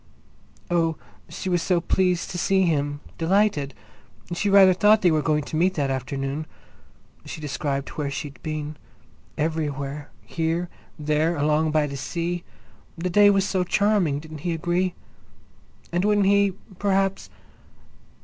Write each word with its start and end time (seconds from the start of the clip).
Oh, 0.71 0.95
she 1.29 1.47
was 1.47 1.61
so 1.61 1.79
pleased 1.79 2.31
to 2.31 2.39
see 2.39 2.63
him—delighted! 2.63 3.75
She 4.33 4.49
rather 4.49 4.73
thought 4.73 5.03
they 5.03 5.11
were 5.11 5.21
going 5.21 5.43
to 5.43 5.55
meet 5.55 5.75
that 5.75 5.91
afternoon. 5.91 6.47
She 7.23 7.39
described 7.39 7.89
where 7.89 8.09
she'd 8.09 8.41
been—everywhere, 8.41 10.09
here, 10.25 10.69
there, 10.97 11.35
along 11.35 11.69
by 11.69 11.85
the 11.85 11.97
sea. 11.97 12.43
The 12.97 13.11
day 13.11 13.29
was 13.29 13.47
so 13.47 13.63
charming—didn't 13.63 14.39
he 14.39 14.53
agree? 14.53 14.95
And 15.91 16.03
wouldn't 16.03 16.25
he, 16.25 16.53
perhaps?... 16.79 17.29